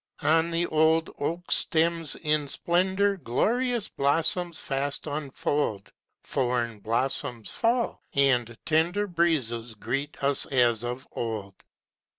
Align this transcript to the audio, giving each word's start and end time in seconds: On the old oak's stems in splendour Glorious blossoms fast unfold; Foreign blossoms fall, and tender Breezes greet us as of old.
On 0.23 0.49
the 0.49 0.65
old 0.65 1.11
oak's 1.19 1.57
stems 1.57 2.15
in 2.15 2.47
splendour 2.47 3.17
Glorious 3.17 3.87
blossoms 3.87 4.57
fast 4.59 5.05
unfold; 5.05 5.91
Foreign 6.23 6.79
blossoms 6.79 7.51
fall, 7.51 8.01
and 8.15 8.57
tender 8.65 9.05
Breezes 9.05 9.75
greet 9.75 10.23
us 10.23 10.47
as 10.47 10.83
of 10.83 11.07
old. 11.11 11.53